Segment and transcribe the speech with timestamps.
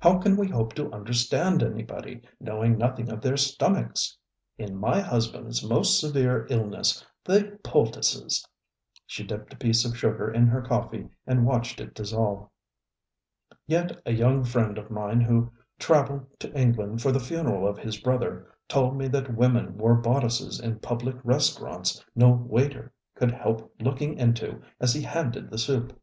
[0.00, 4.18] How can we hope to understand anybody, knowing nothing of their stomachs?
[4.58, 8.44] In my husbandŌĆÖs most severe illnessŌĆöthe poulticesŌĆöŌĆØ
[9.06, 12.50] She dipped a piece of sugar in her coffee and watched it dissolve.
[13.66, 17.98] ŌĆ£Yet a young friend of mine who travelled to England for the funeral of his
[17.98, 24.18] brother told me that women wore bodices in public restaurants no waiter could help looking
[24.18, 25.98] into as he handed the soup.